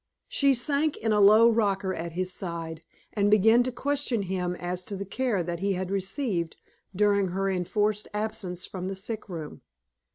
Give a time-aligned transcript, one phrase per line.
[0.27, 2.81] She sank in a low rocker at his side,
[3.13, 6.55] and began to question him as to the care that he had received
[6.95, 9.61] during her enforced absence from the sick room.